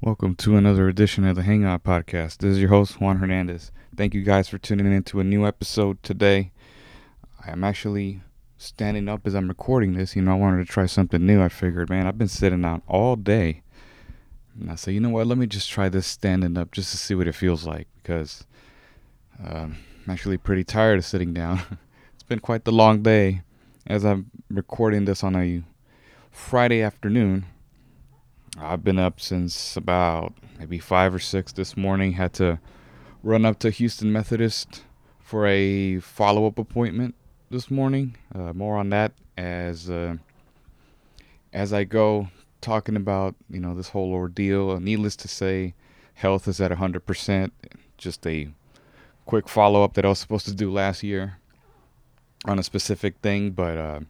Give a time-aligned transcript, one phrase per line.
[0.00, 2.38] Welcome to another edition of the Hangout Podcast.
[2.38, 3.72] This is your host, Juan Hernandez.
[3.96, 6.52] Thank you guys for tuning in to a new episode today.
[7.44, 8.20] I am actually
[8.58, 10.14] standing up as I'm recording this.
[10.14, 11.42] You know, I wanted to try something new.
[11.42, 13.62] I figured, man, I've been sitting out all day.
[14.54, 16.96] And I said, you know what, let me just try this standing up just to
[16.96, 18.46] see what it feels like because
[19.44, 21.60] um, I'm actually pretty tired of sitting down.
[22.14, 23.42] it's been quite the long day
[23.84, 25.64] as I'm recording this on a
[26.30, 27.46] Friday afternoon.
[28.56, 32.12] I've been up since about maybe five or six this morning.
[32.12, 32.58] Had to
[33.22, 34.84] run up to Houston Methodist
[35.20, 37.14] for a follow up appointment
[37.50, 38.16] this morning.
[38.34, 40.16] Uh, more on that as uh,
[41.52, 42.28] as I go
[42.60, 44.70] talking about you know this whole ordeal.
[44.70, 45.74] Uh, needless to say,
[46.14, 47.52] health is at hundred percent.
[47.96, 48.48] Just a
[49.26, 51.38] quick follow up that I was supposed to do last year
[52.44, 54.00] on a specific thing, but uh,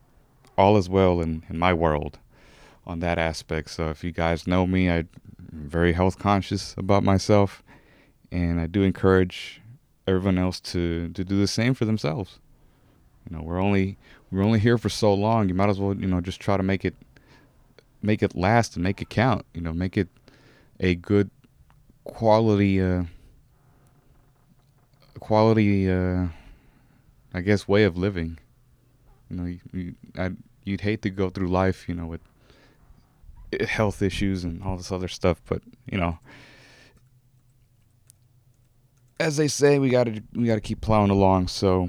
[0.56, 2.18] all is well in, in my world
[2.88, 3.70] on that aspect.
[3.70, 5.08] So if you guys know me, I'm
[5.52, 7.62] very health conscious about myself,
[8.32, 9.60] and I do encourage
[10.06, 12.38] everyone else to to do the same for themselves.
[13.28, 13.98] You know, we're only
[14.30, 15.48] we're only here for so long.
[15.48, 16.96] You might as well you know just try to make it
[18.02, 19.44] make it last and make it count.
[19.52, 20.08] You know, make it
[20.80, 21.30] a good
[22.04, 23.04] quality uh,
[25.20, 26.28] quality uh,
[27.34, 28.38] I guess way of living.
[29.30, 30.30] You know, you, you, I,
[30.64, 32.22] you'd hate to go through life, you know, with
[33.68, 36.18] health issues and all this other stuff, but you know,
[39.20, 41.48] as they say, we gotta we gotta keep plowing along.
[41.48, 41.88] So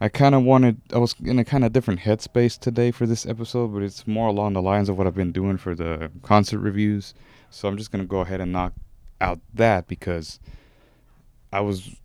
[0.00, 3.26] I kind of wanted I was in a kind of different headspace today for this
[3.26, 6.58] episode, but it's more along the lines of what I've been doing for the concert
[6.58, 7.14] reviews.
[7.50, 8.72] So I'm just gonna go ahead and knock
[9.20, 10.40] out that because
[11.52, 11.96] I was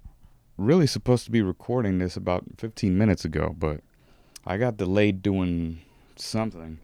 [0.57, 3.81] really supposed to be recording this about 15 minutes ago, but
[4.45, 5.81] I got delayed doing
[6.15, 6.79] something.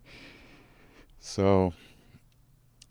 [1.27, 1.73] So,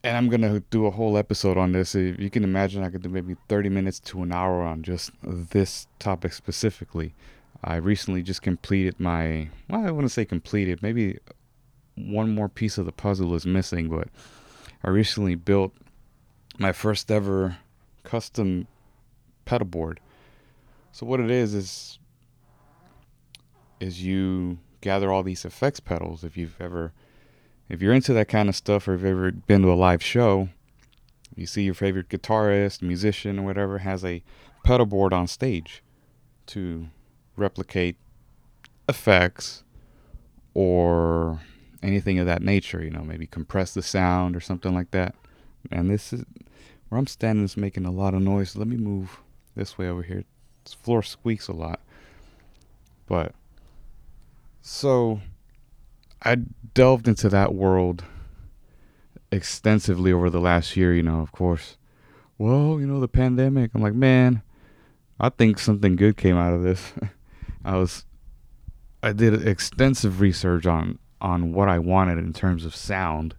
[0.03, 1.95] and I'm gonna do a whole episode on this.
[1.95, 5.13] If you can imagine, I could do maybe 30 minutes to an hour on just
[5.23, 7.15] this topic specifically.
[7.63, 11.17] I recently just completed my, well, I wouldn't say completed, maybe
[11.95, 14.09] one more piece of the puzzle is missing, but
[14.83, 15.73] I recently built
[16.59, 17.59] my first ever
[18.03, 18.67] custom
[19.45, 20.01] pedal board.
[20.91, 21.99] So what it is is
[23.79, 26.93] is you gather all these effects pedals if you've ever
[27.75, 30.03] if you're into that kind of stuff or if you've ever been to a live
[30.03, 30.49] show,
[31.35, 34.23] you see your favorite guitarist, musician, or whatever has a
[34.63, 35.83] pedal board on stage
[36.47, 36.87] to
[37.37, 37.97] replicate
[38.89, 39.65] effects
[40.55, 41.41] or
[41.83, 45.17] anything of that nature, you know, maybe compress the sound or something like that.
[45.73, 46.25] And this is
[46.89, 48.55] where I'm standing is making a lot of noise.
[48.55, 49.19] Let me move
[49.57, 50.25] this way over here.
[50.63, 51.81] This floor squeaks a lot.
[53.07, 53.35] But
[54.63, 55.21] so
[56.25, 56.37] I
[56.73, 58.05] delved into that world
[59.31, 61.77] extensively over the last year, you know, of course.
[62.39, 63.73] Well, you know, the pandemic.
[63.75, 64.43] I'm like, man,
[65.21, 66.93] I think something good came out of this.
[67.65, 68.05] I was
[69.03, 73.35] I did extensive research on on what I wanted in terms of sound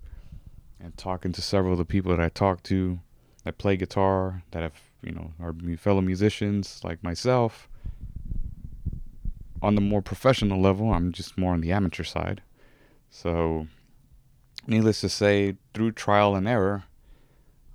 [0.80, 3.00] and talking to several of the people that I talked to
[3.44, 7.70] that play guitar, that have, you know, are fellow musicians like myself.
[9.62, 12.42] On the more professional level, I'm just more on the amateur side.
[13.18, 13.68] So,
[14.68, 16.84] needless to say, through trial and error,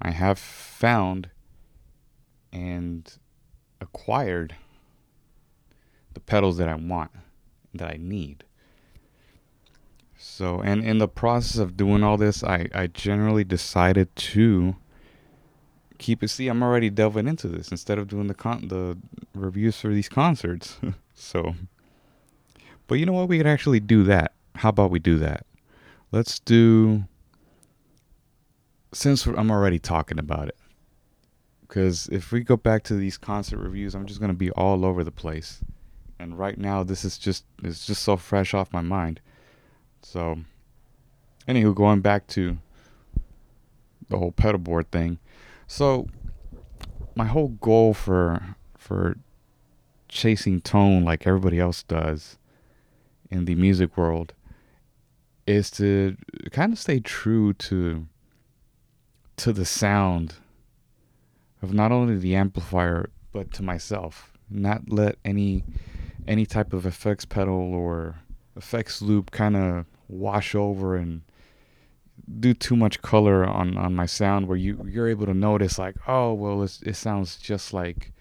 [0.01, 1.31] I have found
[2.53, 3.11] and
[3.81, 4.55] acquired
[6.13, 7.13] the pedals that I want,
[7.73, 8.45] that I need.
[10.19, 14.77] So, and in the process of doing all this, I, I generally decided to
[15.97, 16.29] keep it.
[16.29, 18.99] See, I'm already delving into this instead of doing the con- the
[19.35, 20.77] reviews for these concerts.
[21.15, 21.55] so,
[22.87, 23.31] but you know what?
[23.31, 25.47] We could actually do that how about we do that?
[26.13, 27.05] Let's do,
[28.93, 30.57] since I'm already talking about it,
[31.63, 35.03] because if we go back to these concert reviews, I'm just to be all over
[35.03, 35.61] the place.
[36.19, 39.21] And right now, this is just, it's just so fresh off my mind.
[40.03, 40.41] So,
[41.49, 42.59] anywho, going back to
[44.11, 45.21] the whole pedal board thing.
[45.69, 46.07] So,
[47.15, 49.17] my whole goal for, for
[50.11, 52.37] chasing tone like everybody else does
[53.31, 54.35] in the music world
[55.51, 56.17] is to
[56.53, 58.07] kind of stay true to
[59.37, 60.35] to the sound
[61.63, 64.33] of not only the amplifier but to myself.
[64.49, 65.65] Not let any
[66.27, 68.21] any type of effects pedal or
[68.57, 71.23] effects loop kind of wash over and
[72.39, 75.97] do too much color on on my sound where you you're able to notice like
[76.07, 78.13] oh well it sounds just like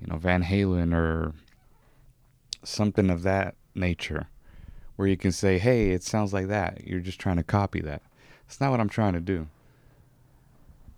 [0.00, 1.32] you know Van Halen or
[2.64, 4.26] something of that nature
[4.98, 6.84] where you can say, hey, it sounds like that.
[6.84, 8.02] You're just trying to copy that.
[8.48, 9.46] It's not what I'm trying to do.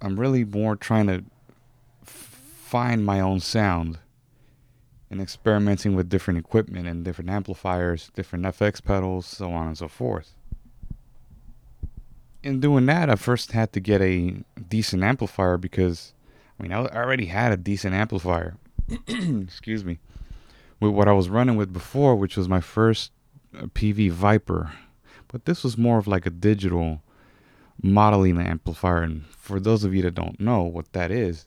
[0.00, 1.22] I'm really more trying to
[2.02, 3.98] find my own sound
[5.10, 9.86] and experimenting with different equipment and different amplifiers, different FX pedals, so on and so
[9.86, 10.34] forth.
[12.42, 16.14] In doing that, I first had to get a decent amplifier because,
[16.58, 18.56] I mean, I already had a decent amplifier.
[19.06, 19.98] Excuse me.
[20.80, 23.12] With what I was running with before, which was my first
[23.54, 24.72] Peavey Vypyr.
[25.28, 27.02] But this was more of like a digital
[27.82, 29.02] modeling amplifier.
[29.02, 31.46] And for those of you that don't know what that is,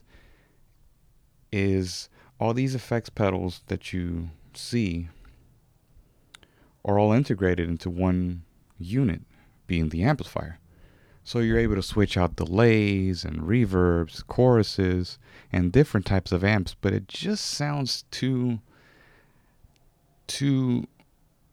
[1.52, 2.08] is
[2.40, 5.08] all these effects pedals that you see
[6.84, 8.42] are all integrated into one
[8.78, 9.22] unit,
[9.66, 10.58] being the amplifier.
[11.22, 15.18] So you're able to switch out delays and reverbs, choruses,
[15.50, 18.60] and different types of amps, but it just sounds too
[20.26, 20.86] too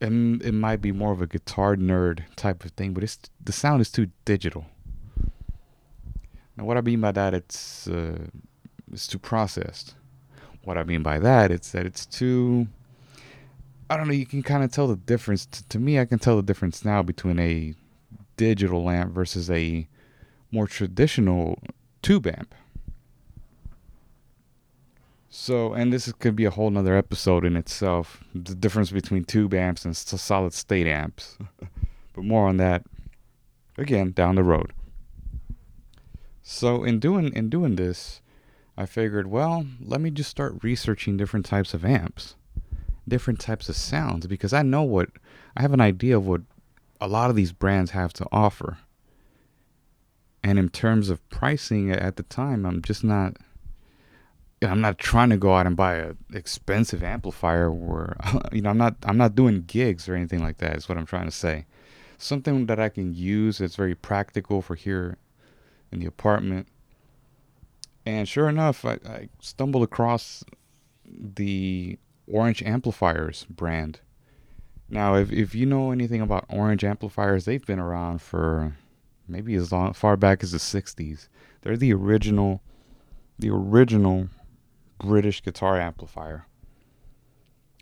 [0.01, 3.51] and it might be more of a guitar nerd type of thing, but it's the
[3.51, 4.65] sound is too digital.
[6.57, 8.17] Now, what I mean by that, it's uh,
[8.91, 9.95] it's too processed.
[10.63, 12.67] What I mean by that, it's that it's too.
[13.89, 14.13] I don't know.
[14.13, 15.45] You can kind of tell the difference.
[15.45, 17.73] T- to me, I can tell the difference now between a
[18.37, 19.87] digital amp versus a
[20.51, 21.59] more traditional
[22.01, 22.55] tube amp.
[25.33, 29.53] So, and this could be a whole nother episode in itself the difference between tube
[29.53, 31.37] amps and solid state amps.
[32.13, 32.83] but more on that
[33.77, 34.73] again down the road.
[36.43, 38.21] So, in doing in doing this,
[38.75, 42.35] I figured, well, let me just start researching different types of amps,
[43.07, 45.11] different types of sounds, because I know what,
[45.55, 46.41] I have an idea of what
[46.99, 48.79] a lot of these brands have to offer.
[50.43, 53.37] And in terms of pricing at the time, I'm just not,
[54.63, 58.15] I'm not trying to go out and buy an expensive amplifier where,
[58.51, 61.05] you know, I'm not, I'm not doing gigs or anything like that, is what I'm
[61.05, 61.65] trying to say.
[62.17, 65.17] Something that I can use that's very practical for here
[65.91, 66.67] in the apartment
[68.05, 70.43] and sure enough, I, I stumbled across
[71.05, 73.99] the Orange Amplifiers brand.
[74.89, 78.75] Now, if, if you know anything about Orange Amplifiers, they've been around for
[79.27, 81.27] maybe as long, far back as the 60s.
[81.61, 82.61] They're the original,
[83.37, 84.29] the original
[85.01, 86.45] British guitar amplifier.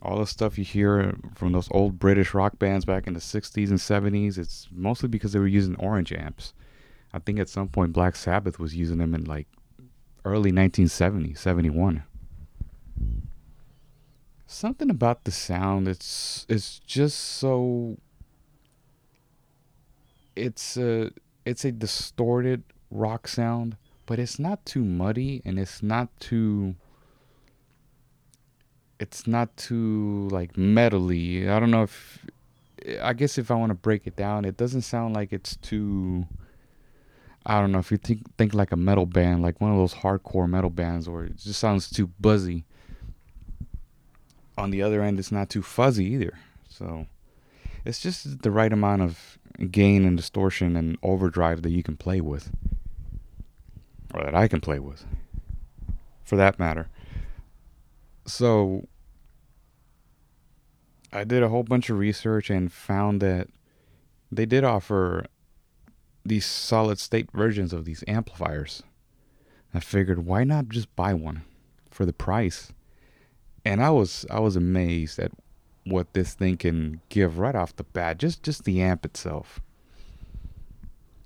[0.01, 3.69] All the stuff you hear from those old British rock bands back in the 60s
[3.69, 6.53] and 70s, it's mostly because they were using orange amps.
[7.13, 9.47] I think at some point Black Sabbath was using them in like
[10.23, 12.03] early 1970, 71.
[14.47, 17.97] Something about the sound, it's it's just so
[20.35, 21.11] it's a
[21.45, 26.75] it's a distorted rock sound, but it's not too muddy and it's not too
[28.99, 31.49] it's not too like metally.
[31.49, 32.25] I don't know if
[33.01, 36.25] I guess if I want to break it down, it doesn't sound like it's too
[37.45, 39.95] I don't know if you think think like a metal band, like one of those
[39.95, 42.65] hardcore metal bands, or it just sounds too buzzy.
[44.57, 46.37] On the other end, it's not too fuzzy either.
[46.67, 47.07] So
[47.85, 49.39] it's just the right amount of
[49.71, 52.51] gain and distortion and overdrive that you can play with,
[54.13, 55.05] or that I can play with,
[56.23, 56.89] for that matter.
[58.29, 58.87] So
[61.11, 63.47] I did a whole bunch of research and found that
[64.31, 65.25] they did offer
[66.23, 68.83] these solid state versions of these amplifiers.
[69.73, 71.43] I figured why not just buy one
[71.89, 72.71] for the price?
[73.65, 75.31] And I was I was amazed at
[75.85, 79.59] what this thing can give right off the bat, just just the amp itself.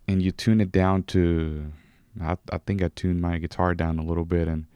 [0.08, 1.74] And you tune it down to
[2.22, 4.68] I, I think I tuned my guitar down a little bit and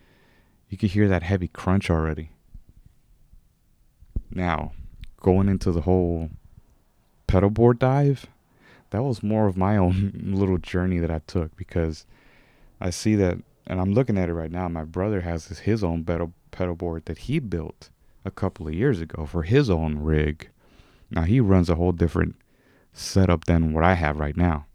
[0.69, 2.31] you can hear that heavy crunch already.
[4.31, 4.73] Now,
[5.21, 6.29] going into the whole
[7.25, 8.27] pedal board dive,
[8.91, 12.05] that was more of my own little journey that I took because
[12.79, 14.67] I see that, and I'm looking at it right now.
[14.67, 17.89] My brother has his, his own pedal, pedal board that he built
[18.23, 20.49] a couple of years ago for his own rig.
[21.09, 22.35] Now he runs a whole different
[22.93, 24.66] setup than what I have right now.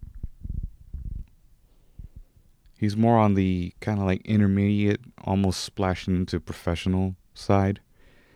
[2.82, 7.78] He's more on the kind of like intermediate, almost splashing into professional side.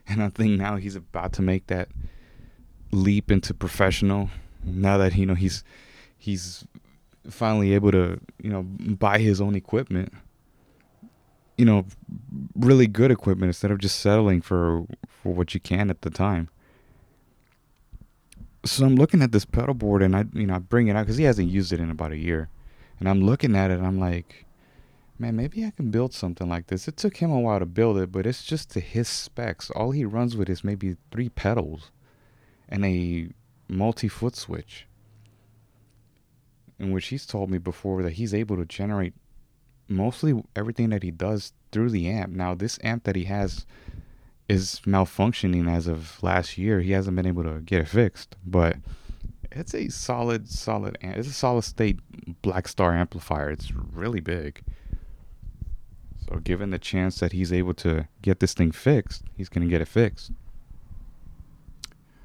[0.06, 1.88] And I think now he's about to make that
[2.92, 4.30] leap into professional.
[4.62, 5.64] Now that you know he's
[6.16, 6.64] he's
[7.28, 10.12] finally able to you know buy his own equipment
[11.58, 11.84] you know
[12.54, 16.48] really good equipment instead of just settling for for what you can at the time.
[18.64, 21.02] So i'm looking at this pedal board and i you know i bring it out
[21.02, 22.48] because he hasn't used it in about a year
[22.98, 24.46] and i'm looking at it i'm like
[25.18, 27.98] man maybe i can build something like this it took him a while to build
[27.98, 31.90] it but it's just to his specs all he runs with is maybe three pedals
[32.68, 33.28] and a
[33.68, 34.86] multi foot switch,
[36.78, 39.14] in which he's told me before that he's able to generate
[39.88, 42.32] mostly everything that he does through the amp.
[42.32, 43.66] Now, this amp that he has
[44.48, 46.80] is malfunctioning as of last year.
[46.80, 48.76] He hasn't been able to get it fixed, but
[49.50, 50.98] it's a solid, solid.
[51.00, 51.98] It's a solid state
[52.42, 53.50] Blackstar amplifier.
[53.50, 54.62] It's really big.
[56.28, 59.80] So, given the chance that he's able to get this thing fixed, he's gonna get
[59.80, 60.32] it fixed.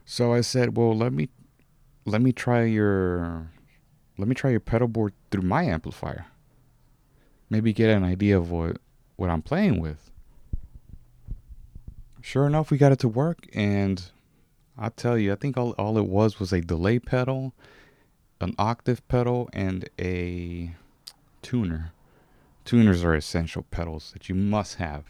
[0.06, 1.30] So I said, well, let me
[2.06, 3.52] let me try your
[4.18, 6.26] let me try your pedal board through my amplifier.
[7.50, 8.78] Maybe get an idea of what
[9.16, 10.12] what I'm playing with.
[12.22, 14.04] Sure enough, we got it to work, and
[14.78, 17.54] I'll tell you, I think all all it was was a delay pedal,
[18.42, 20.76] an octave pedal, and a
[21.42, 21.92] tuner.
[22.66, 25.06] Tuners are essential pedals that you must have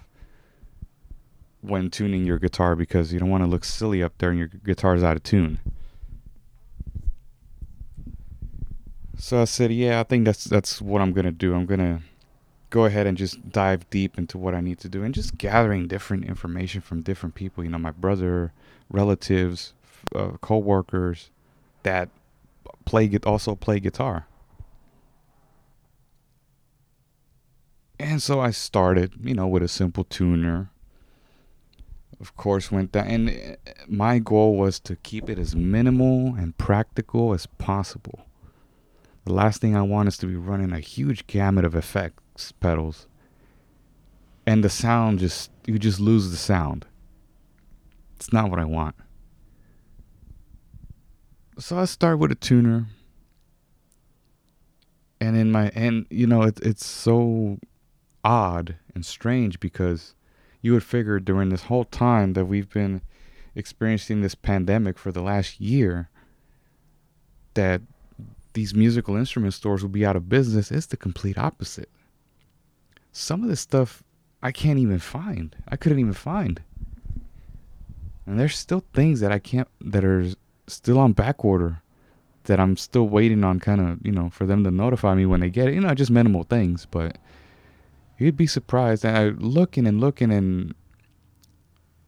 [1.62, 4.48] when tuning your guitar because you don't want to look silly up there and your
[4.48, 5.60] guitar's out of tune.
[9.18, 11.54] So I said, yeah, I think that's that's what I'm gonna do.
[11.54, 12.02] I'm gonna
[12.72, 15.88] go ahead and just dive deep into what I need to do and just gathering
[15.88, 17.64] different information from different people.
[17.64, 18.52] You know, my brother,
[18.90, 19.74] relatives,
[20.16, 21.30] uh, co-workers
[21.84, 22.10] that
[22.86, 24.28] play also play guitar.
[28.00, 30.72] And so I started, you know, with a simple tuner
[32.22, 33.08] of course, went down.
[33.08, 38.28] And uh, my goal was to keep it as minimal and practical as possible.
[39.26, 43.08] The last thing I want is to be running a huge gamut of effects pedals.
[44.46, 46.86] And the sound just, you just lose the sound.
[48.16, 48.96] It's not what I want.
[51.58, 52.88] So I start with a tuner.
[55.20, 57.60] And in my, and you know, it, it's so
[58.24, 60.16] odd and strange because
[60.62, 63.02] you would figure during this whole time that we've been
[63.56, 66.10] experiencing this pandemic for the last year
[67.54, 67.82] that
[68.54, 70.72] these musical instrument stores will be out of business.
[70.72, 71.90] It's the complete opposite.
[73.12, 74.04] Some of this stuff
[74.42, 75.56] I can't even find.
[75.68, 76.62] I couldn't even find.
[78.26, 80.26] And there's still things that I can't that are
[80.72, 81.82] still on back order
[82.46, 85.42] that I'm still waiting on kind of, you know, for them to notify me when
[85.42, 85.76] they get it.
[85.76, 87.18] You know, just minimal things, but
[88.18, 89.06] you'd be surprised.
[89.06, 90.74] And I looking and looking and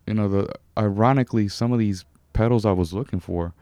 [0.07, 3.53] you know the ironically some of these pedals I was looking for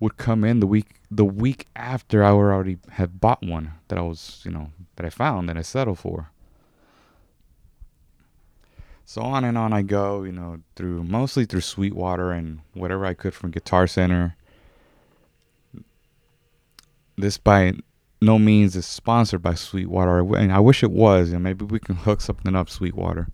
[0.00, 4.02] would come in the week the week after I already had bought one that I
[4.02, 6.30] was you know that I found that I settled for.
[9.06, 13.12] So on and on I go, you know, through mostly through Sweetwater and whatever I
[13.12, 14.34] could from Guitar Center.
[17.16, 17.74] This by
[18.20, 21.32] no means is sponsored by Sweetwater, and I wish it was.
[21.32, 23.28] And maybe we can hook something up, Sweetwater.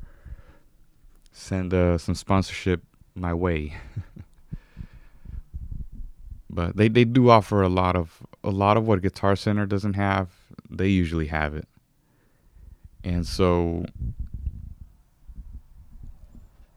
[1.32, 2.82] Send uh, some sponsorship
[3.14, 3.74] my way.
[6.50, 9.94] but they, they do offer a lot of a lot of what Guitar Center doesn't
[9.94, 10.30] have.
[10.68, 11.68] They usually have it,
[13.04, 13.86] and so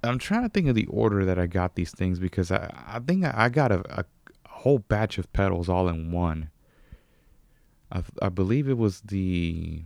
[0.03, 2.99] I'm trying to think of the order that I got these things because I I
[2.99, 4.05] think I got a, a
[4.47, 6.49] whole batch of pedals all in one
[7.93, 9.83] I, I believe it was the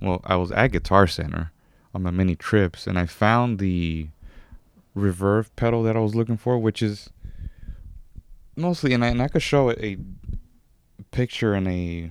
[0.00, 1.52] well, I was at Guitar Center
[1.94, 4.08] on my many trips, and I found the
[4.96, 7.10] reverb pedal that I was looking for, which is
[8.56, 9.96] mostly, and I, and I could show a
[11.10, 12.10] picture and a.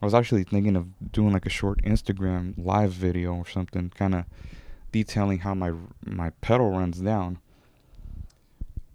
[0.00, 4.14] I was actually thinking of doing like a short Instagram live video or something, kind
[4.14, 4.24] of
[4.90, 5.72] detailing how my
[6.04, 7.38] my pedal runs down.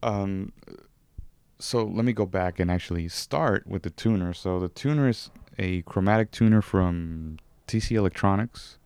[0.03, 0.53] Um,
[1.59, 4.33] so let me go back and actually start with the tuner.
[4.33, 7.37] So the tuner is a chromatic tuner from
[7.67, 8.77] TC Electronics.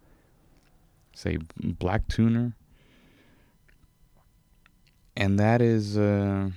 [1.14, 2.56] Say black tuner.
[5.18, 6.50] And that is uh,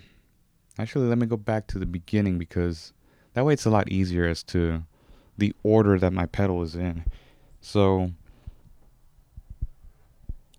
[0.78, 2.92] actually let me go back to the beginning because
[3.34, 4.84] that way it's a lot easier as to
[5.36, 7.04] the order that my pedal is in.
[7.60, 8.12] So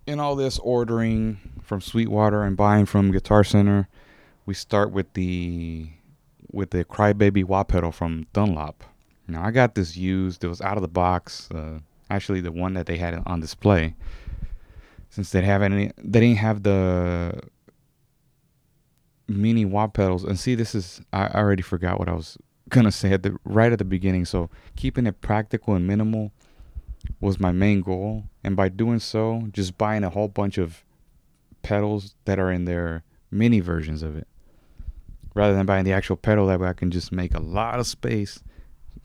[0.06, 3.88] in all this ordering from Sweetwater and buying from Guitar Center,
[4.46, 5.90] we start with the
[6.52, 8.84] with the Crybaby wah pedal from Dunlop.
[9.28, 10.44] Now I got this used.
[10.44, 11.50] It was out of the box.
[11.52, 13.96] Uh, actually, the one that they had on display.
[15.10, 17.42] Since they have any, they didn't have the
[19.28, 20.24] mini wah pedals.
[20.24, 22.38] And see, this is I already forgot what I was
[22.70, 24.26] gonna say at the right at the beginning.
[24.26, 26.32] So keeping it practical and minimal
[27.20, 28.26] was my main goal.
[28.44, 30.84] And by doing so, just buying a whole bunch of
[31.64, 34.28] pedals that are in their mini versions of it
[35.36, 37.86] rather than buying the actual pedal that way I can just make a lot of
[37.86, 38.40] space,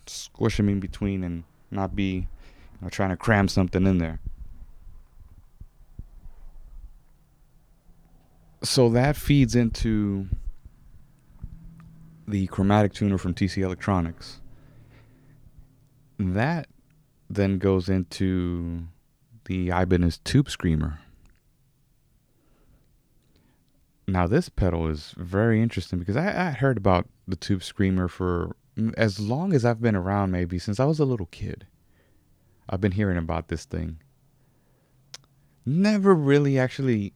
[0.07, 2.27] squish them in between, and not be you
[2.81, 4.21] know, trying to cram something in there.
[8.63, 10.29] So that feeds into
[12.29, 14.41] the chromatic tuner from TC Electronics.
[16.19, 16.69] That
[17.29, 18.85] then goes into
[19.47, 21.01] the Ibanez Tube Screamer.
[24.11, 28.57] Now this pedal is very interesting because I, I heard about the Tube Screamer for
[28.97, 31.67] as long as I've been around, maybe since I was a little kid.
[32.69, 33.99] I've been hearing about this thing.
[35.65, 37.13] Never really actually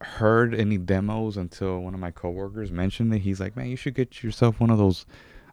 [0.00, 3.20] heard any demos until one of my coworkers mentioned it.
[3.20, 5.04] He's like, "Man, you should get yourself one of those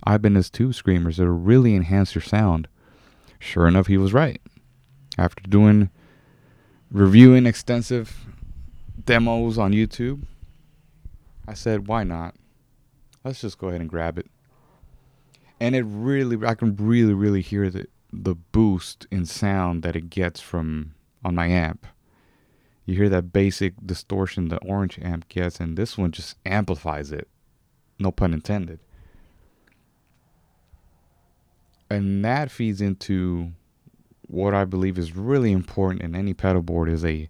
[0.08, 1.20] Ibanez Tube Screamers.
[1.20, 2.68] It'll really enhance your sound."
[3.40, 4.42] Sure enough, he was right.
[5.18, 5.90] After doing
[6.90, 8.25] reviewing extensive
[9.06, 10.24] demos on YouTube,
[11.48, 12.36] I said, "Why not?
[13.24, 14.30] Let's just go ahead and grab it."
[15.60, 20.10] And it really, I can really, really hear the the boost in sound that it
[20.10, 20.94] gets from
[21.24, 21.86] on my amp.
[22.86, 27.28] You hear that basic distortion the orange amp gets, and this one just amplifies it.
[28.00, 28.80] No pun intended.
[31.90, 33.52] And that feeds into
[34.28, 37.30] what I believe is really important in any pedal board is a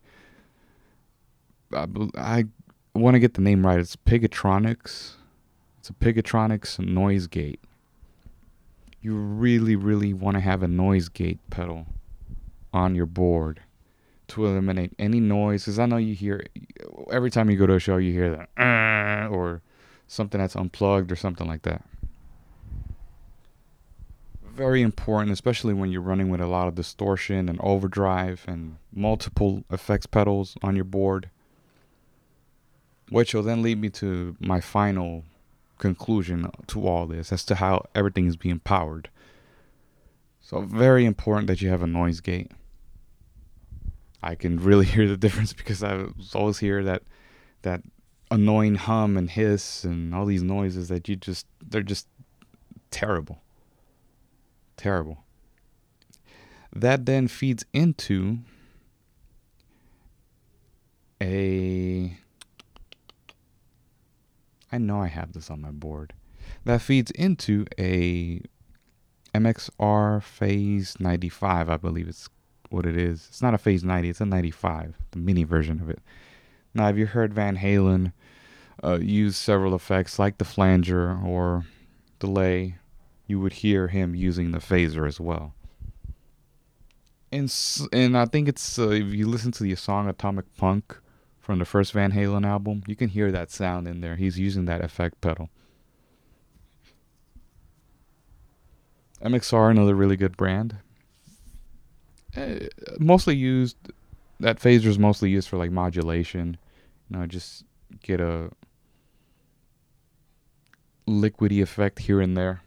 [1.73, 2.45] I, I
[2.93, 3.79] want to get the name right.
[3.79, 5.13] It's Pigtronix.
[5.79, 7.59] It's a Pigtronix noise gate.
[9.01, 11.85] You really, really want to have a noise gate pedal
[12.73, 13.61] on your board
[14.29, 15.65] to eliminate any noise.
[15.65, 16.43] Because I know you hear
[17.11, 19.61] every time you go to a show, you hear that uh, or
[20.07, 21.83] something that's unplugged or something like that.
[24.43, 29.65] Very important, especially when you're running with a lot of distortion and overdrive and multiple
[29.69, 31.29] effects pedals on your board.
[33.09, 35.23] Which will then lead me to my final
[35.77, 39.09] conclusion to all this as to how everything is being powered.
[40.41, 42.51] So, very important that you have a noise gate.
[44.21, 47.03] I can really hear the difference because I always hear that
[47.61, 47.81] that
[48.31, 52.07] annoying hum and hiss and all these noises that you just they're just
[52.91, 53.41] terrible.
[54.77, 55.23] Terrible.
[56.73, 58.39] That then feeds into
[61.21, 62.17] a
[64.71, 66.13] I know I have this on my board.
[66.65, 68.41] That feeds into a
[69.33, 72.29] MXR Phase 95, I believe it's
[72.69, 73.27] what it is.
[73.29, 75.99] It's not a Phase 90, it's a 95, the mini version of it.
[76.73, 78.13] Now, have you heard Van Halen
[78.83, 81.65] uh, use several effects like the flanger or
[82.19, 82.77] delay?
[83.27, 85.53] You would hear him using the phaser as well.
[87.31, 87.53] And,
[87.91, 90.97] and I think it's, uh, if you listen to the song Atomic Punk,
[91.45, 92.81] from the first Van Halen album.
[92.87, 94.15] You can hear that sound in there.
[94.15, 95.51] He's using that effect pedal.
[99.23, 100.77] MXR, another really good brand.
[102.35, 102.61] Uh,
[102.97, 103.77] mostly used,
[104.39, 106.57] that phaser is mostly used for like modulation.
[107.11, 107.63] You know, just
[108.01, 108.49] get a
[111.07, 112.63] liquidy effect here and there.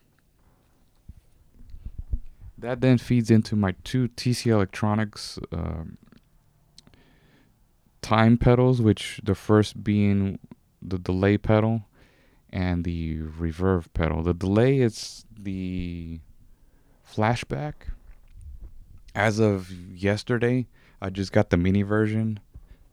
[2.57, 5.99] That then feeds into my two TC Electronics um,
[8.09, 10.39] time pedals, which the first being
[10.81, 11.83] the delay pedal
[12.49, 14.23] and the reverb pedal.
[14.23, 16.19] The delay is the
[17.07, 17.75] flashback.
[19.15, 20.67] As of yesterday,
[21.03, 22.41] I just got the mini version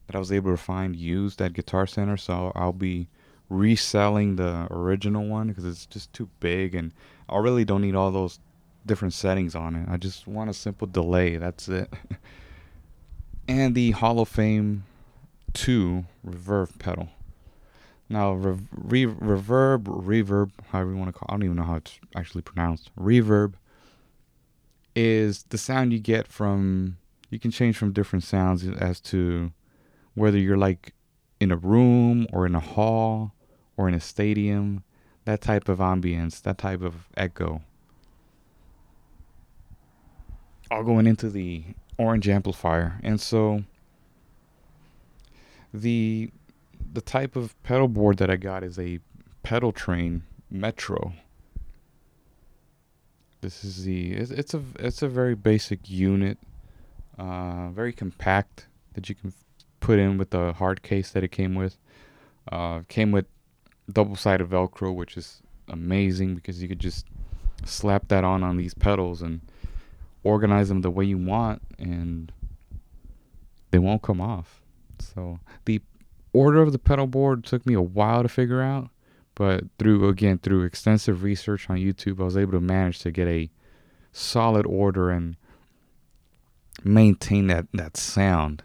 [0.08, 3.08] that I was able to find used at Guitar Center, so I'll be
[3.50, 6.92] reselling the original one because it's just too big and
[7.30, 8.40] I really don't need all those
[8.86, 9.88] different settings on it.
[9.90, 11.94] I just want a simple delay, that's it.
[13.48, 14.84] and the Hall of Fame
[15.56, 17.10] 2 reverb pedal.
[18.08, 21.64] Now, re- re- reverb, reverb, however you want to call it, I don't even know
[21.64, 22.92] how it's actually pronounced.
[22.96, 23.54] Reverb
[24.96, 26.98] is the sound you get from,
[27.32, 29.52] you can change from different sounds as to
[30.14, 30.94] whether you're like
[31.40, 33.34] in a room or in a hall
[33.76, 34.84] or in a stadium,
[35.26, 37.62] that type of ambience, that type of echo.
[40.70, 41.64] All going into the
[41.98, 43.00] orange amplifier.
[43.04, 43.64] And so
[45.82, 46.32] the
[46.94, 49.00] the type of pedal board that I got is a
[49.44, 51.14] Pedaltrain Metro.
[53.42, 56.38] This is the it's, it's a it's a very basic unit,
[57.18, 59.34] uh, very compact that you can
[59.80, 61.78] put in with the hard case that it came with.
[62.52, 63.26] Uh, came with
[63.92, 67.06] double-sided Velcro, which is amazing because you could just
[67.66, 69.42] slap that on on these pedals and
[70.24, 72.32] organize them the way you want, and
[73.72, 74.62] they won't come off.
[75.00, 75.82] So the
[76.34, 78.90] order of the pedal board took me a while to figure out,
[79.36, 83.28] but through again through extensive research on YouTube, I was able to manage to get
[83.28, 83.50] a
[84.12, 85.36] solid order and
[86.84, 88.64] maintain that that sound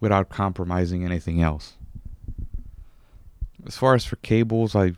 [0.00, 1.74] without compromising anything else.
[3.66, 4.92] As far as for cables, I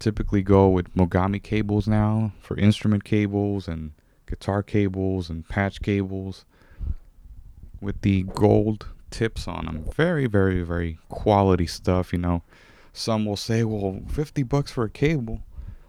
[0.00, 3.92] typically go with Mogami cables now for instrument cables and
[4.26, 6.44] guitar cables and patch cables
[7.80, 9.84] with the gold tips on them.
[9.94, 12.42] Very, very, very quality stuff, you know.
[12.92, 15.40] Some will say, well, 50 bucks for a cable.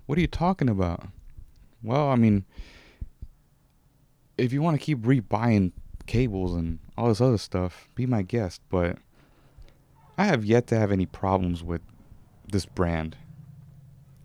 [0.05, 1.07] What are you talking about?
[1.81, 2.45] Well, I mean,
[4.37, 5.71] if you want to keep rebuying
[6.05, 8.61] cables and all this other stuff, be my guest.
[8.69, 8.97] But
[10.19, 11.81] I have yet to have any problems with
[12.47, 13.17] this brand.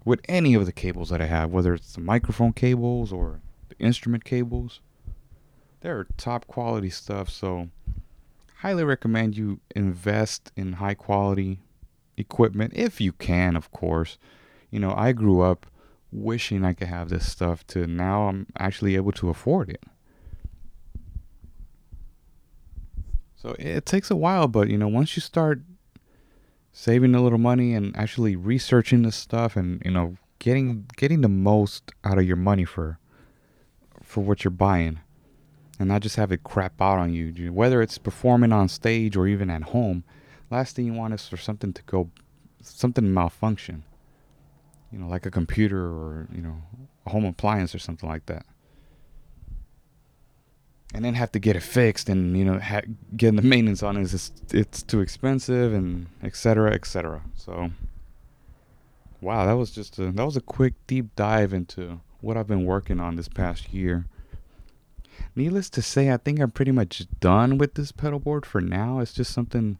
[0.04, 3.78] With any of the cables that I have, whether it's the microphone cables or the
[3.78, 4.80] instrument cables,
[5.80, 7.30] they're top quality stuff.
[7.30, 7.70] So,
[8.60, 11.60] highly recommend you invest in high quality
[12.18, 14.18] equipment if you can, of course.
[14.70, 15.66] You know, I grew up
[16.12, 19.82] wishing I could have this stuff to now I'm actually able to afford it.
[23.34, 25.62] So it takes a while, but you know, once you start
[26.70, 31.28] saving a little money and actually researching this stuff and you know, getting getting the
[31.28, 32.98] most out of your money for
[34.02, 35.00] for what you're buying
[35.80, 39.26] and not just have it crap out on you, whether it's performing on stage or
[39.26, 40.04] even at home.
[40.50, 42.10] Last thing you want is for something to go
[42.62, 43.82] something to malfunction.
[44.92, 46.60] You know, like a computer or, you know,
[47.06, 48.44] a home appliance or something like that
[50.92, 52.80] and then have to get it fixed and you know ha-
[53.16, 57.70] getting the maintenance on it is just, it's too expensive and etc etc so
[59.20, 62.64] wow that was just a that was a quick deep dive into what i've been
[62.64, 64.06] working on this past year
[65.34, 69.00] needless to say i think i'm pretty much done with this pedal board for now
[69.00, 69.78] it's just something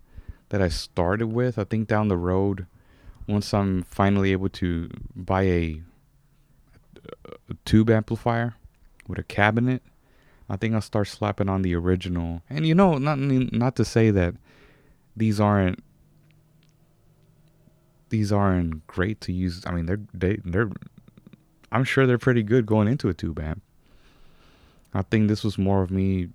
[0.50, 2.66] that i started with i think down the road
[3.26, 5.82] once i'm finally able to buy a,
[7.48, 8.54] a tube amplifier
[9.06, 9.82] with a cabinet
[10.50, 12.42] I think I'll start slapping on the original.
[12.50, 14.34] And you know, not not to say that
[15.16, 15.82] these aren't
[18.08, 19.62] these aren't great to use.
[19.64, 20.70] I mean, they're they they're
[21.70, 23.62] I'm sure they're pretty good going into a tube amp.
[24.92, 26.28] I think this was more of me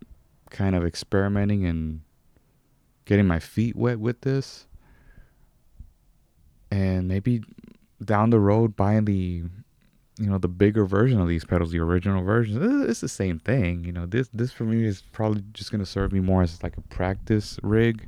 [0.50, 2.02] kind of experimenting and
[3.06, 4.66] getting my feet wet with this.
[6.72, 7.44] And maybe
[8.04, 9.44] down the road buying the
[10.18, 12.90] you know the bigger version of these pedals, the original versions.
[12.90, 13.84] It's the same thing.
[13.84, 16.78] You know this this for me is probably just gonna serve me more as like
[16.78, 18.08] a practice rig.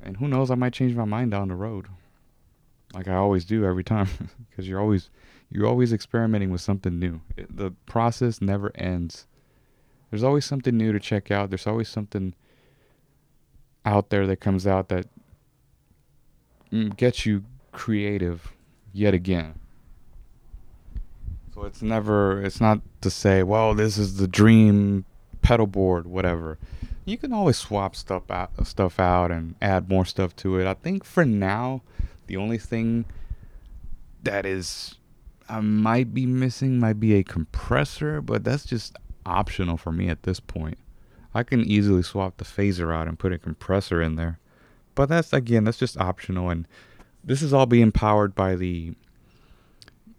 [0.00, 1.86] And who knows, I might change my mind down the road,
[2.94, 4.08] like I always do every time,
[4.50, 5.10] because you're always
[5.50, 7.20] you're always experimenting with something new.
[7.48, 9.26] The process never ends.
[10.10, 11.50] There's always something new to check out.
[11.50, 12.34] There's always something
[13.84, 15.06] out there that comes out that
[16.72, 18.52] mm, gets you creative
[18.92, 19.54] yet again.
[21.54, 25.04] So it's never, it's not to say, well, this is the dream
[25.42, 26.58] pedal board, whatever.
[27.04, 30.66] You can always swap stuff out, stuff out and add more stuff to it.
[30.66, 31.82] I think for now,
[32.26, 33.06] the only thing
[34.22, 34.96] that is
[35.48, 40.22] I might be missing might be a compressor, but that's just optional for me at
[40.22, 40.78] this point.
[41.34, 44.38] I can easily swap the phaser out and put a compressor in there.
[44.94, 46.66] But that's again, that's just optional and
[47.24, 48.94] this is all being powered by the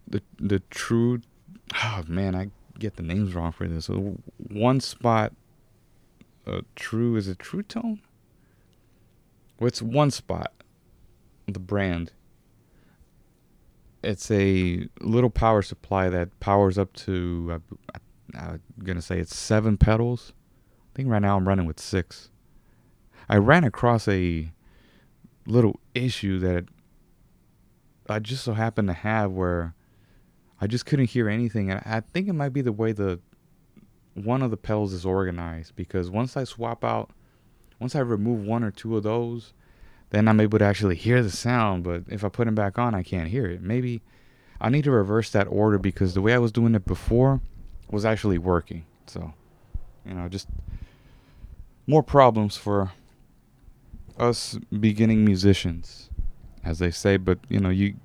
[0.07, 1.21] the the true
[1.83, 3.89] oh man, I get the names wrong for this.
[4.37, 5.33] One spot,
[6.47, 8.01] uh, true is it True Tone?
[9.57, 10.53] What's one spot?
[11.47, 12.13] The brand.
[14.03, 17.62] It's a little power supply that powers up to.
[17.63, 17.75] Uh,
[18.38, 20.33] I'm gonna say it's seven pedals.
[20.93, 22.29] I think right now I'm running with six.
[23.27, 24.51] I ran across a
[25.45, 26.65] little issue that
[28.07, 29.75] I just so happened to have where
[30.62, 31.69] I just couldn't hear anything.
[31.69, 33.19] And I think it might be the way the
[34.13, 37.12] one of the pedals is organized because once I swap out,
[37.79, 39.53] once I remove one or two of those,
[40.12, 41.84] then I'm able to actually hear the sound.
[41.84, 43.62] But if I put them back on, I can't hear it.
[43.62, 44.02] Maybe
[44.60, 47.41] I need to reverse that order because the way I was doing it before
[47.89, 48.86] was actually working.
[49.08, 49.34] So,
[50.06, 50.48] you know, just
[51.88, 52.91] more problems for
[54.17, 56.10] us beginning musicians,
[56.63, 57.17] as they say.
[57.17, 57.95] But you know, you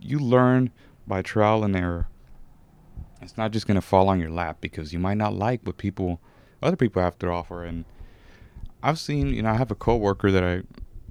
[0.00, 0.70] you learn
[1.06, 2.08] by trial and error.
[3.20, 6.20] It's not just to fall on your lap because you might not like what people,
[6.60, 7.64] other people have to offer.
[7.64, 7.84] And
[8.82, 10.62] I've seen, you know, I have a coworker that I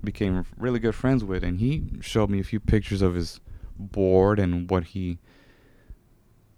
[0.03, 3.39] became really good friends with, and he showed me a few pictures of his
[3.77, 5.19] board and what he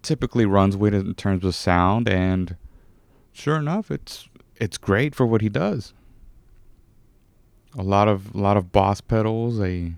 [0.02, 2.08] typically runs with in terms of sound.
[2.08, 2.56] And
[3.32, 5.92] sure enough, it's it's great for what he does.
[7.76, 9.94] A lot of a lot of boss pedals, a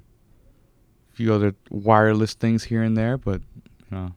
[1.12, 3.42] few other wireless things here and there, but
[3.90, 4.12] you know,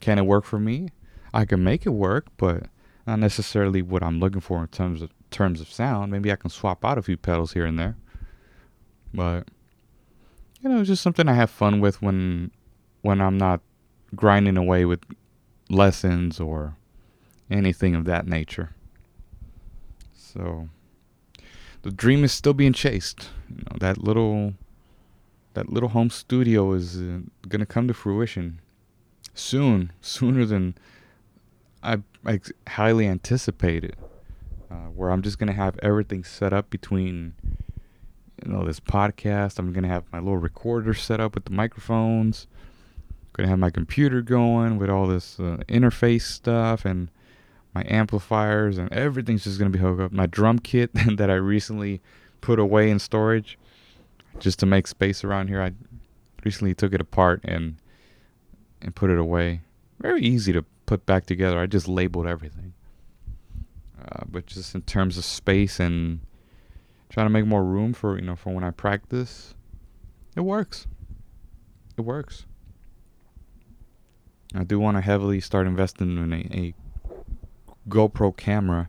[0.00, 0.88] can it work for me?
[1.32, 2.66] I can make it work, but
[3.06, 6.12] not necessarily what I'm looking for in terms of terms of sound.
[6.12, 7.96] Maybe I can swap out a few pedals here and there,
[9.14, 9.48] but
[10.60, 12.50] you know, it's just something I have fun with when
[13.02, 13.60] when I'm not
[14.14, 15.00] grinding away with
[15.68, 16.76] lessons or
[17.50, 18.70] anything of that nature.
[20.14, 20.68] So
[21.82, 23.30] the dream is still being chased.
[23.48, 24.54] You know, that little
[25.54, 28.60] that little home studio is uh, going to come to fruition
[29.34, 30.76] soon, sooner than
[31.82, 33.96] I, I highly anticipated.
[34.70, 37.34] Uh, where I'm just to have everything set up between
[38.44, 39.58] you know this podcast.
[39.58, 42.46] I'm to have my little recorder set up with the microphones.
[42.52, 47.10] I'm to have my computer going with all this uh, interface stuff and
[47.74, 50.12] my amplifiers and everything's just to be hooked up.
[50.12, 52.00] My drum kit that I recently
[52.40, 53.58] put away in storage
[54.38, 55.62] just to make space around here.
[55.62, 55.72] I
[56.44, 57.76] recently took it apart and
[58.82, 59.60] and put it away.
[60.00, 61.58] Very easy to put back together.
[61.58, 62.72] I just labeled everything.
[64.00, 66.20] Uh, but just in terms of space and
[67.08, 69.54] trying to make more room for you know for when I practice,
[70.36, 70.86] it works.
[71.96, 72.46] It works.
[74.54, 76.74] I do want to heavily start investing in a, a
[77.88, 78.88] GoPro camera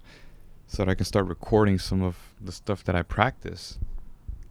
[0.68, 3.78] so that I can start recording some of the stuff that I practice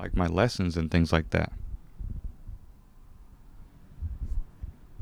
[0.00, 1.52] like my lessons and things like that.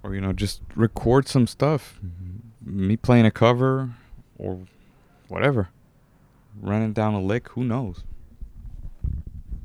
[0.02, 1.98] Or, you know, just record some stuff.
[2.64, 3.90] Me playing a cover
[4.38, 4.60] or
[5.28, 5.68] whatever.
[6.60, 8.02] Running down a lick, who knows?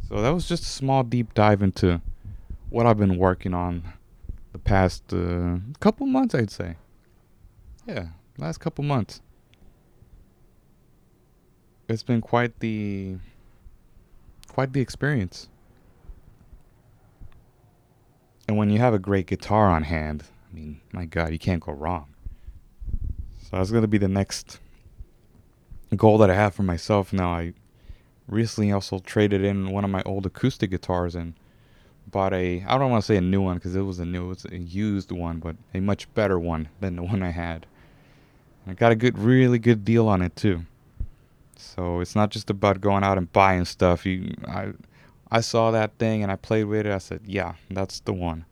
[0.08, 2.02] So that was just a small deep dive into
[2.70, 3.94] what I've been working on
[4.52, 6.76] the past uh, couple months, I'd say.
[7.88, 9.22] Yeah, last couple months.
[11.90, 13.18] It's been quite the
[14.48, 15.50] quite the experience.
[18.48, 21.62] And when you have a great guitar on hand, I mean, my God, you can't
[21.62, 22.14] go wrong.
[23.42, 24.60] So that's going to be the next
[25.96, 27.14] goal that I have for myself.
[27.14, 27.54] Now, I
[28.28, 31.34] recently also traded in one of my old acoustic guitars and
[32.08, 34.26] bought a, I don't want to say a new one because it was a new,
[34.26, 37.66] it was a used one, but a much better one than the one I had.
[38.68, 40.64] I got a good, really good deal on it too.
[41.58, 44.06] So it's not just about going out and buying stuff.
[44.06, 44.74] You, I,
[45.32, 46.92] I saw that thing and I played with it.
[46.92, 48.46] I said, yeah, that's the one.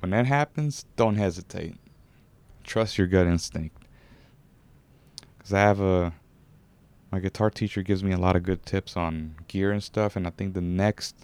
[0.00, 1.76] When that happens, don't hesitate.
[2.64, 3.76] Trust your gut instinct.
[5.46, 6.12] Cause I have a,
[7.12, 10.26] my guitar teacher gives me a lot of good tips on gear and stuff, and
[10.26, 11.14] I think the next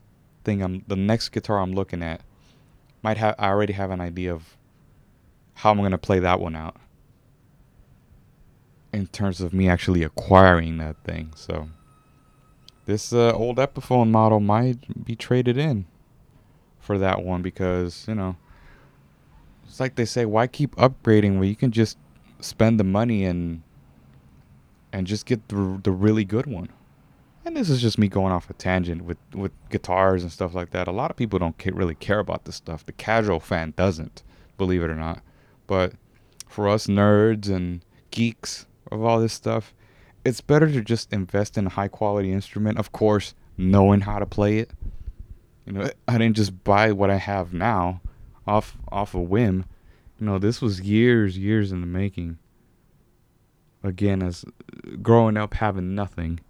[0.44, 2.20] thing I'm, the next guitar I'm looking at,
[3.02, 4.56] might have I already have an idea of
[5.54, 6.76] how I'm gonna play that one out
[8.92, 11.32] in terms of me actually acquiring that thing.
[11.34, 11.70] So
[12.84, 15.86] this uh, old Epiphone model might be traded in
[16.78, 18.36] for that one because you know
[19.64, 21.98] it's like they say, why keep upgrading when you can just
[22.38, 23.62] spend the money and
[24.92, 26.68] and just get the the really good one.
[27.44, 30.70] And this is just me going off a tangent with with guitars and stuff like
[30.70, 30.88] that.
[30.88, 32.86] A lot of people don't ca- really care about this stuff.
[32.86, 34.22] The casual fan doesn't,
[34.58, 35.22] believe it or not.
[35.66, 35.94] But
[36.48, 39.74] for us nerds and geeks, of all this stuff,
[40.24, 42.78] it's better to just invest in a high quality instrument.
[42.78, 44.70] Of course, knowing how to play it.
[45.66, 48.02] You know, I didn't just buy what I have now
[48.46, 49.64] off off a whim.
[50.18, 52.38] You know, this was years, years in the making.
[53.82, 54.44] Again, as
[55.02, 56.40] growing up having nothing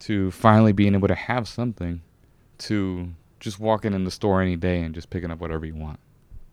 [0.00, 2.02] to finally being able to have something
[2.58, 6.00] to just walking in the store any day and just picking up whatever you want.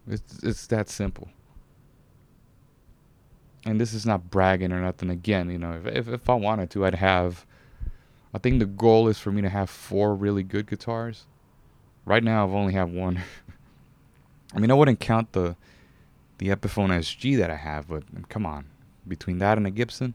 [0.08, 1.30] It's it's that simple
[3.66, 5.10] and this is not bragging or nothing.
[5.10, 7.46] Again, you know, if, if if I wanted to, I'd have.
[8.34, 11.26] I think the goal is for me to have four really good guitars.
[12.06, 13.22] Right now, I've only have one.
[14.54, 15.56] I mean, I wouldn't count the
[16.38, 18.66] the Epiphone SG that I have, but come on,
[19.10, 20.14] between that and a Gibson.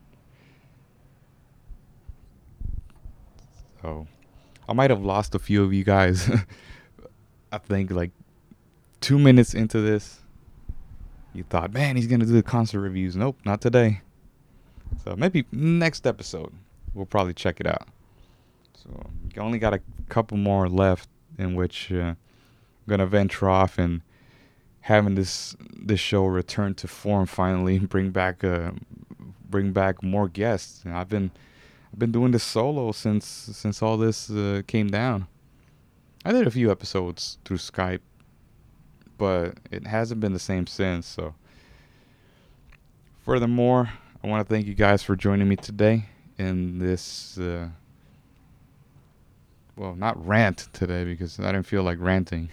[3.82, 4.06] So,
[4.68, 6.30] I might have lost a few of you guys.
[7.52, 8.12] I think like
[9.00, 10.20] two minutes into this
[11.34, 13.16] you thought, man, he's gonna do the concert reviews.
[13.16, 14.00] Nope, not today.
[15.04, 16.52] So maybe next episode
[16.94, 17.88] we'll probably check it out.
[18.74, 22.16] So you only got a couple more left in which uh, I'm
[22.88, 24.02] gonna venture off and
[24.84, 28.72] having this this show return to form finally, bring back uh,
[29.48, 30.82] bring back more guests.
[30.84, 31.30] You know, I've been
[31.92, 35.26] I've been doing this solo since since all this uh, came down.
[36.24, 38.00] I did a few episodes through Skype
[39.18, 41.06] but it hasn't been the same since.
[41.06, 41.34] So,
[43.24, 43.90] furthermore,
[44.22, 46.06] I want to thank you guys for joining me today
[46.38, 47.68] in this, uh,
[49.76, 52.50] well, not rant today because I didn't feel like ranting.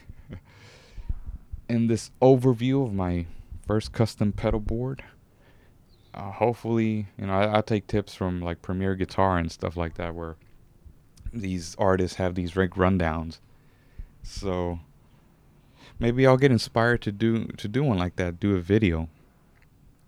[1.71, 3.25] In this overview of my
[3.65, 5.03] first custom pedal board.
[6.13, 9.95] Uh, hopefully, you know, I, I take tips from like Premier Guitar and stuff like
[9.95, 10.35] that, where
[11.33, 13.39] these artists have these rig rundowns.
[14.23, 14.79] So
[15.99, 19.07] maybe I'll get inspired to do to do one like that, do a video.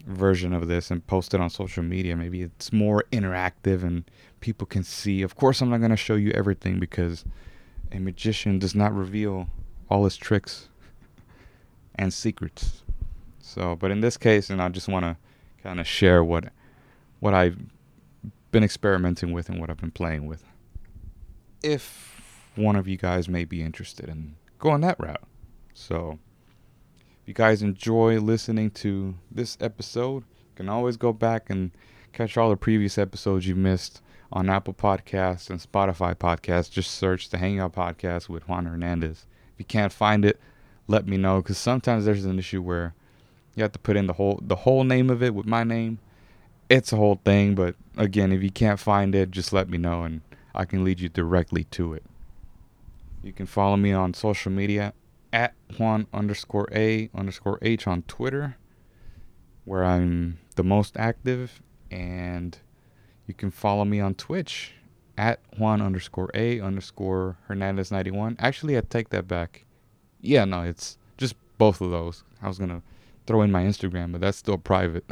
[0.06, 2.15] version of this and post it on social media.
[2.15, 4.04] Maybe it's more interactive and
[4.41, 5.21] people can see.
[5.21, 7.23] Of course, I'm not going to show you everything because
[7.91, 9.47] a magician does not reveal
[9.89, 10.67] all his tricks
[11.95, 12.84] and secrets.
[13.39, 15.17] So, but in this case, and I just want to
[15.62, 16.45] kind of share what
[17.19, 17.58] what I've
[18.51, 20.43] been experimenting with and what I've been playing with.
[21.62, 22.13] If
[22.56, 25.23] one of you guys may be interested in going that route.
[25.73, 26.19] So,
[27.21, 31.71] if you guys enjoy listening to this episode, you can always go back and
[32.12, 34.01] catch all the previous episodes you missed
[34.32, 36.71] on Apple Podcasts and Spotify Podcasts.
[36.71, 39.25] Just search the Hangout Podcast with Juan Hernandez.
[39.53, 40.39] If you can't find it,
[40.87, 42.93] let me know because sometimes there's an issue where
[43.55, 45.99] you have to put in the whole the whole name of it with my name.
[46.69, 50.03] It's a whole thing, but again, if you can't find it, just let me know
[50.03, 50.21] and
[50.55, 52.03] I can lead you directly to it.
[53.21, 54.93] You can follow me on social media
[55.31, 58.57] at Juan underscore A underscore H on Twitter,
[59.65, 62.57] where I'm the most active, and
[63.27, 64.73] you can follow me on Twitch
[65.17, 68.35] at Juan underscore A underscore Hernandez 91.
[68.39, 69.65] Actually, I take that back.
[70.23, 72.23] Yeah, no, it's just both of those.
[72.41, 72.81] I was to
[73.27, 75.05] throw in my Instagram, but that's still private.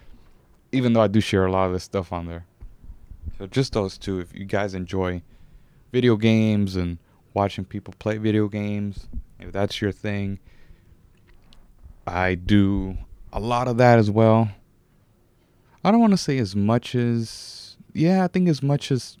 [0.72, 2.46] Even though I do share a lot of this stuff on there.
[3.38, 4.20] So just those two.
[4.20, 5.22] If you guys enjoy
[5.92, 6.98] video games and
[7.34, 9.06] watching people play video games,
[9.38, 10.38] if that's your thing.
[12.06, 12.96] I do
[13.32, 14.50] a lot of that as well.
[15.84, 19.18] I don't want to say as much as yeah, I think as much as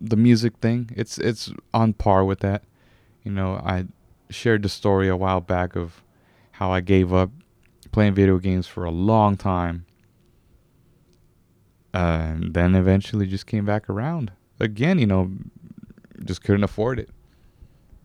[0.00, 0.90] the music thing.
[0.96, 2.62] It's it's on par with that.
[3.24, 3.86] You know, I
[4.30, 6.02] shared the story a while back of
[6.52, 7.30] how I gave up
[7.92, 9.86] playing video games for a long time.
[11.92, 14.32] Uh, and then eventually just came back around.
[14.58, 15.30] Again, you know,
[16.24, 17.08] just couldn't afford it.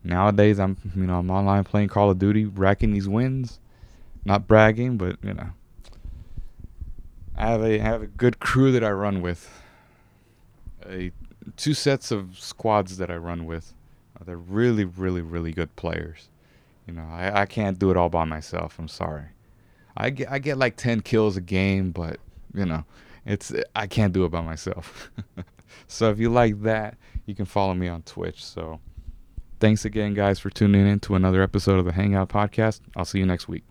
[0.02, 3.60] Nowadays, I'm you know I'm online playing Call of Duty, racking these wins.
[4.24, 5.50] Not bragging, but you know,
[7.36, 9.50] I have a I have a good crew that I run with.
[10.86, 11.10] A
[11.56, 13.74] two sets of squads that I run with.
[14.24, 16.28] They're really, really, really good players.
[16.86, 18.78] You know, I, I can't do it all by myself.
[18.78, 19.26] I'm sorry.
[19.96, 22.18] I get I get like ten kills a game, but
[22.54, 22.84] you know,
[23.26, 25.10] it's I can't do it by myself.
[25.86, 28.44] so if you like that, you can follow me on Twitch.
[28.44, 28.80] So
[29.60, 32.80] Thanks again, guys, for tuning in to another episode of the Hangout Podcast.
[32.96, 33.64] I'll see you next week.